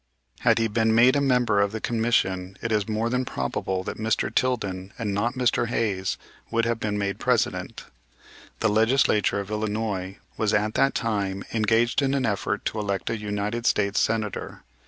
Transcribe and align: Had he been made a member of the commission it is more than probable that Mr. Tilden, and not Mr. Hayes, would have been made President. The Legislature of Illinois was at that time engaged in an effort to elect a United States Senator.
Had 0.39 0.57
he 0.57 0.67
been 0.67 0.95
made 0.95 1.15
a 1.15 1.21
member 1.21 1.61
of 1.61 1.71
the 1.71 1.79
commission 1.79 2.57
it 2.59 2.71
is 2.71 2.89
more 2.89 3.07
than 3.07 3.23
probable 3.23 3.83
that 3.83 3.99
Mr. 3.99 4.33
Tilden, 4.33 4.91
and 4.97 5.13
not 5.13 5.35
Mr. 5.35 5.67
Hayes, 5.67 6.17
would 6.49 6.65
have 6.65 6.79
been 6.79 6.97
made 6.97 7.19
President. 7.19 7.83
The 8.61 8.69
Legislature 8.69 9.39
of 9.41 9.51
Illinois 9.51 10.17
was 10.37 10.55
at 10.55 10.73
that 10.73 10.95
time 10.95 11.43
engaged 11.53 12.01
in 12.01 12.15
an 12.15 12.25
effort 12.25 12.65
to 12.65 12.79
elect 12.79 13.11
a 13.11 13.17
United 13.19 13.67
States 13.67 13.99
Senator. 13.99 14.63